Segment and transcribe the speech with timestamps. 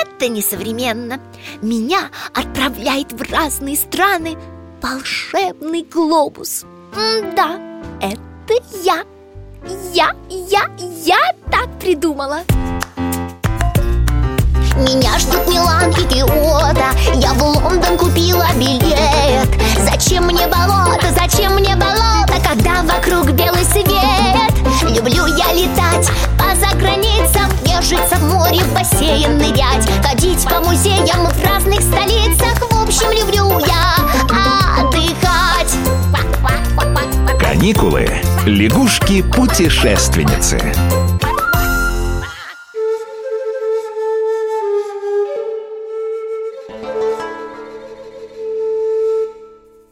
[0.00, 1.20] это несовременно.
[1.60, 4.36] Меня отправляет в разные страны.
[4.80, 6.64] Волшебный глобус.
[7.36, 7.58] Да,
[8.00, 9.04] это я.
[9.92, 10.70] Я, я,
[11.04, 11.18] я
[11.50, 12.40] так придумала.
[14.76, 15.91] Меня ждут Милан
[27.92, 29.86] Нежиться в море, в бассейн нырять.
[30.02, 32.58] Ходить по музеям в разных столицах.
[32.70, 33.96] В общем, люблю я
[34.80, 35.76] отдыхать.
[37.38, 38.08] Каникулы.
[38.46, 40.58] Лягушки-путешественницы.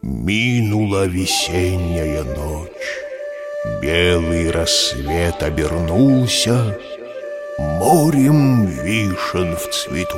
[0.00, 2.70] Минула весенняя ночь,
[3.82, 6.78] Белый рассвет обернулся,
[7.60, 10.16] Морем вишен в цвету.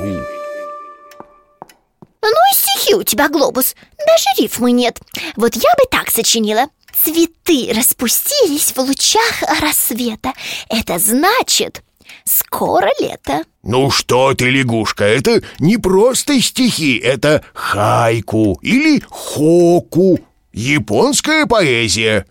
[2.21, 3.75] Ну и стихи у тебя, Глобус.
[4.07, 5.01] Даже рифмы нет.
[5.35, 6.67] Вот я бы так сочинила.
[6.95, 10.31] Цветы распустились в лучах рассвета.
[10.69, 11.83] Это значит,
[12.23, 20.17] скоро лето Ну что ты, лягушка, это не просто стихи, это хайку или хоку,
[20.53, 22.25] японская поэзия.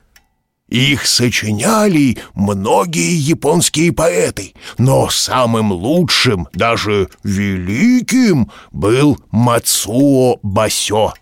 [0.72, 11.12] Их сочиняли многие японские поэты, но самым лучшим, даже великим, был Мацуо Басё.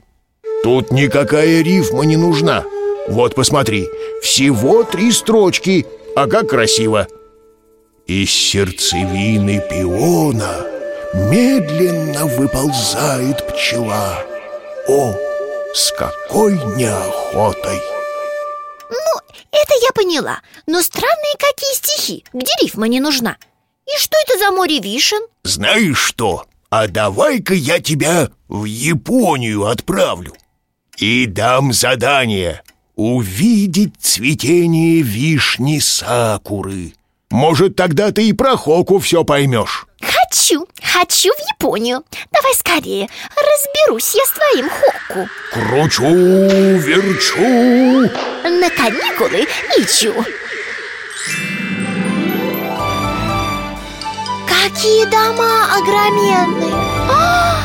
[0.62, 2.62] Тут никакая рифма не нужна.
[3.08, 3.88] Вот посмотри,
[4.22, 5.84] всего три строчки,
[6.14, 7.08] а как красиво.
[8.06, 10.64] Из сердцевины пиона
[11.28, 14.22] медленно выползает пчела.
[14.86, 15.12] О,
[15.74, 17.89] с какой неохотой!
[19.62, 20.40] Это я поняла.
[20.66, 22.24] Но странные какие стихи.
[22.32, 23.36] Где рифма не нужна?
[23.86, 25.22] И что это за море вишен?
[25.42, 26.44] Знаешь что?
[26.70, 30.34] А давай-ка я тебя в Японию отправлю
[30.98, 32.62] И дам задание
[32.94, 36.92] Увидеть цветение вишни сакуры.
[37.30, 39.86] Может, тогда ты и про Хоку все поймешь
[40.30, 42.04] Хочу, хочу в Японию.
[42.30, 45.28] Давай скорее, разберусь я с твоим хоку.
[45.52, 48.08] Кручу, верчу.
[48.44, 50.14] На каникулы лечу
[54.46, 56.74] Какие дома огроменные.
[57.10, 57.56] А,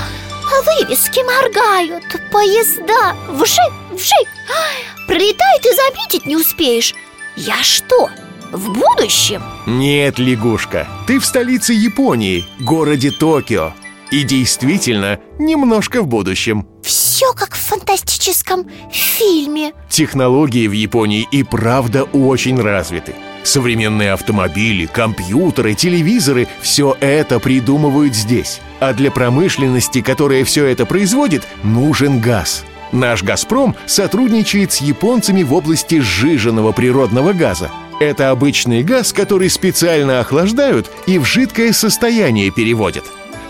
[0.65, 3.15] Вывески моргают, поезда.
[3.29, 6.95] Вжик, вжик Ай, Пролетает и заметить не успеешь.
[7.35, 8.09] Я что,
[8.51, 9.41] в будущем?
[9.65, 13.73] Нет, лягушка, ты в столице Японии, городе Токио.
[14.11, 16.67] И действительно, немножко в будущем.
[16.83, 19.73] Все как в фантастическом фильме.
[19.89, 23.15] Технологии в Японии и правда очень развиты.
[23.43, 28.61] Современные автомобили, компьютеры, телевизоры– все это придумывают здесь.
[28.79, 32.63] А для промышленности, которая все это производит, нужен газ.
[32.91, 37.69] Наш «Газпром» сотрудничает с японцами в области сжиженного природного газа
[37.99, 43.05] Это обычный газ, который специально охлаждают и в жидкое состояние переводят.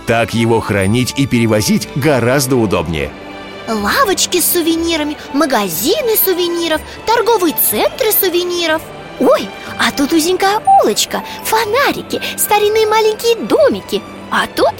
[0.05, 3.11] Так его хранить и перевозить гораздо удобнее.
[3.67, 8.83] Лавочки с сувенирами, магазины сувениров, торговые центры сувениров.
[9.19, 14.03] Ой, а тут узенькая улочка, фонарики, старинные маленькие домики.
[14.29, 14.73] А тут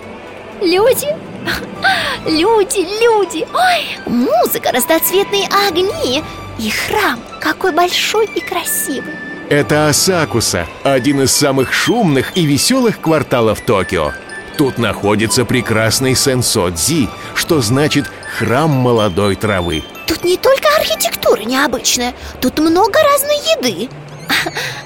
[0.61, 1.07] люди.
[2.25, 3.45] Люди, люди.
[3.53, 6.23] Ой, музыка, разноцветные огни
[6.57, 7.19] И храм.
[7.39, 9.13] Какой большой и красивый
[9.50, 14.11] Это Асакуса, один из самых шумных и веселых кварталов Токио.
[14.57, 18.06] Тут находится прекрасный Сенсодзи, что значит
[18.38, 19.83] «храм молодой травы».
[20.07, 23.89] Тут не только архитектура необычная Тут много разной еды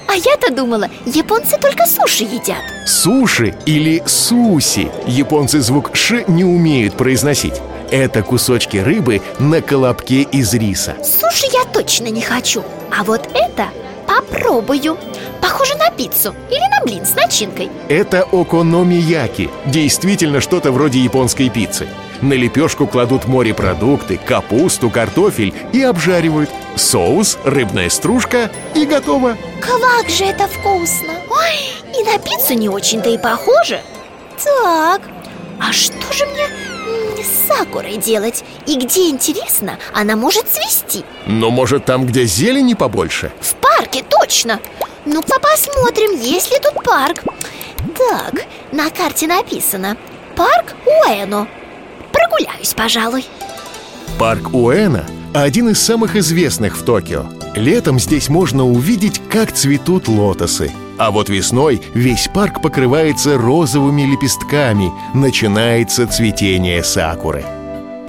[0.08, 6.96] А я-то думала, японцы только суши едят Суши или суси Японцы звук «ш» не умеют
[6.96, 7.60] произносить
[7.90, 12.64] Это кусочки рыбы на колобке из риса Суши я точно не хочу
[12.96, 13.68] А вот это
[14.20, 14.98] попробую.
[15.40, 17.70] Похоже на пиццу или на блин с начинкой.
[17.88, 19.50] Это окономияки.
[19.66, 21.88] Действительно что-то вроде японской пиццы.
[22.20, 26.50] На лепешку кладут морепродукты, капусту, картофель и обжаривают.
[26.76, 29.36] Соус, рыбная стружка и готово.
[29.60, 31.14] Как же это вкусно!
[31.30, 33.80] Ой, и на пиццу не очень-то и похоже.
[34.42, 35.02] Так,
[35.58, 36.46] а что же мне
[37.22, 38.44] с сакурой делать?
[38.66, 41.04] И где, интересно, она может цвести?
[41.26, 43.32] Но может там, где зелени побольше?
[43.40, 44.60] В парке, точно.
[45.06, 47.22] Ну-ка посмотрим, есть ли тут парк.
[47.96, 49.96] Так, на карте написано.
[50.36, 51.48] Парк Уэно
[52.12, 53.24] Прогуляюсь, пожалуй.
[54.18, 57.26] Парк Уэно– один из самых известных в Токио.
[57.54, 60.70] Летом здесь можно увидеть, как цветут лотосы.
[60.98, 64.92] А вот весной весь парк покрывается розовыми лепестками.
[65.14, 67.44] Начинается цветение сакуры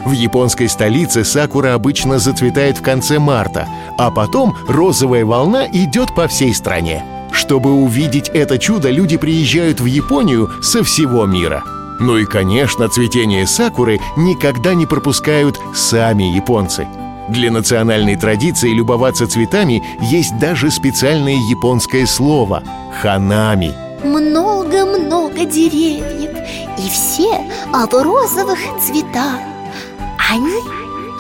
[0.05, 3.67] в японской столице сакура обычно зацветает в конце марта,
[3.97, 7.03] а потом розовая волна идет по всей стране.
[7.31, 11.63] Чтобы увидеть это чудо, люди приезжают в Японию со всего мира.
[11.99, 16.87] Ну и, конечно, цветение сакуры никогда не пропускают сами японцы.
[17.29, 22.63] Для национальной традиции любоваться цветами есть даже специальное японское слово–
[23.01, 23.73] ханами.
[24.03, 26.31] Много-много деревьев
[26.79, 29.50] И все в розовых цветах
[30.31, 30.61] Они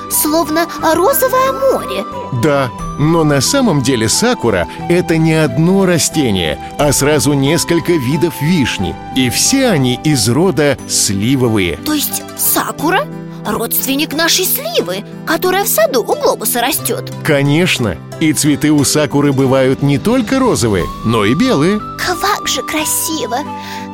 [0.09, 2.05] словно розовое море
[2.41, 8.95] Да, но на самом деле сакура– это не одно растение, а сразу несколько видов вишни.
[9.17, 11.75] И все они из рода сливовые.
[11.77, 13.05] То есть сакура–
[13.45, 19.81] родственник нашей сливы, которая в саду у глобуса растет Конечно, и цветы у сакуры бывают
[19.81, 21.79] не только розовые, но и белые.
[21.79, 23.37] Как же красиво!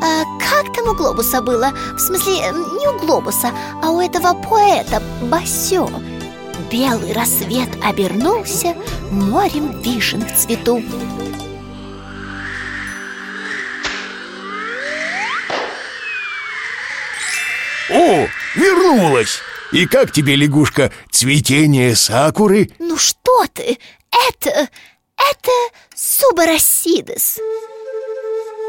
[0.02, 1.72] А как там у глобуса было?
[1.96, 3.52] В смысле, не у глобуса,
[3.84, 5.90] а у этого поэта Басё
[6.72, 8.76] Белый рассвет обернулся
[9.12, 10.82] морем вишен в цвету
[17.90, 19.40] О, вернулась!
[19.72, 22.70] И как тебе, лягушка, цветение сакуры?
[22.80, 23.78] Ну что ты?
[24.30, 24.70] Это...
[25.18, 25.52] это
[25.96, 27.40] субарасидес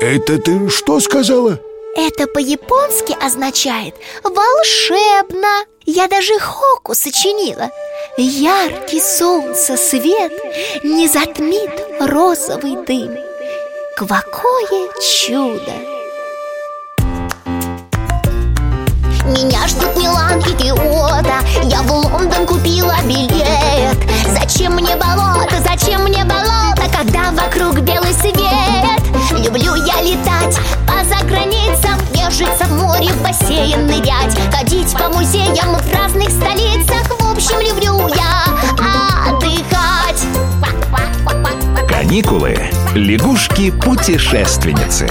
[0.00, 1.60] Это ты что сказала?
[1.96, 7.70] Это по-японски означает «волшебно» Я даже хоку сочинила
[8.18, 10.32] Яркий солнце свет
[10.84, 11.70] Не затмит
[12.00, 13.16] розовый дым
[13.96, 15.97] Какое чудо!
[19.28, 23.98] Меня ждут Милан и Киото Я в Лондон купила билет.
[24.32, 29.02] Зачем мне болото, зачем мне болото Когда вокруг белый свет?
[29.32, 34.34] Люблю я летать по заграницам Нежиться в море, в бассейн нырять.
[34.52, 37.06] Ходить по музеям в разных столицах.
[37.20, 38.44] В общем, люблю я
[39.28, 40.22] отдыхать.
[41.88, 42.56] Каникулы.
[42.94, 45.08] Лягушки-путешественницы.